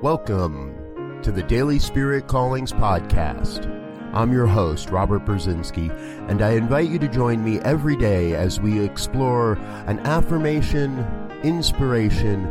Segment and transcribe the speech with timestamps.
[0.00, 3.66] Welcome to the Daily Spirit Callings Podcast.
[4.14, 5.90] I'm your host, Robert Brzezinski,
[6.30, 9.54] and I invite you to join me every day as we explore
[9.88, 11.04] an affirmation,
[11.42, 12.46] inspiration,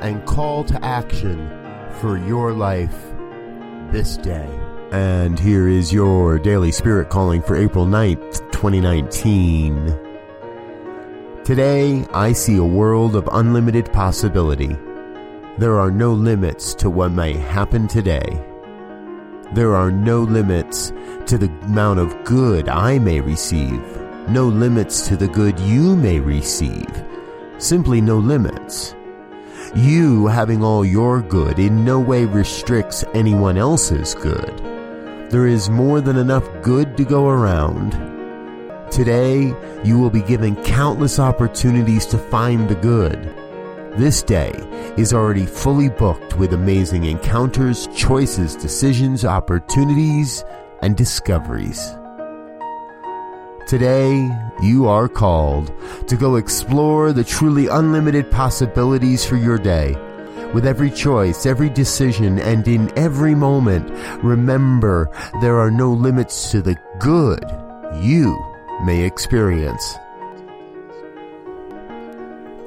[0.00, 1.48] and call to action
[2.00, 3.14] for your life
[3.92, 4.50] this day.
[4.90, 9.96] And here is your Daily Spirit Calling for April 9th, 2019.
[11.44, 14.76] Today, I see a world of unlimited possibility.
[15.58, 18.44] There are no limits to what may happen today.
[19.54, 20.92] There are no limits
[21.26, 23.82] to the amount of good I may receive.
[24.28, 26.86] No limits to the good you may receive.
[27.58, 28.94] Simply no limits.
[29.74, 34.56] You having all your good in no way restricts anyone else's good.
[35.28, 37.94] There is more than enough good to go around.
[38.92, 39.52] Today,
[39.82, 43.34] you will be given countless opportunities to find the good.
[43.98, 44.52] This day
[44.96, 50.44] is already fully booked with amazing encounters, choices, decisions, opportunities,
[50.82, 51.96] and discoveries.
[53.66, 54.30] Today,
[54.62, 55.72] you are called
[56.06, 59.96] to go explore the truly unlimited possibilities for your day.
[60.54, 63.90] With every choice, every decision, and in every moment,
[64.22, 67.42] remember there are no limits to the good
[68.00, 68.38] you
[68.84, 69.98] may experience.